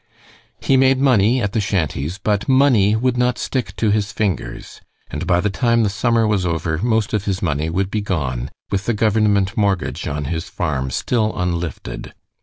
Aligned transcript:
He 0.61 0.77
made 0.77 0.97
money 0.97 1.43
at 1.43 1.53
the 1.53 1.61
shanties, 1.61 2.17
but 2.17 2.49
money 2.49 2.95
would 2.95 3.17
not 3.17 3.37
stick 3.37 3.75
to 3.75 3.91
his 3.91 4.11
fingers, 4.11 4.81
and 5.11 5.27
by 5.27 5.39
the 5.41 5.51
time 5.51 5.83
the 5.83 5.91
summer 5.91 6.25
was 6.25 6.43
over 6.43 6.79
most 6.79 7.13
of 7.13 7.25
his 7.25 7.43
money 7.43 7.69
would 7.69 7.91
be 7.91 8.01
gone, 8.01 8.49
with 8.71 8.87
the 8.87 8.95
government 8.95 9.55
mortgage 9.55 10.07
on 10.07 10.25
his 10.25 10.49
farm 10.49 10.89
still 10.89 11.37
unlifted. 11.37 12.15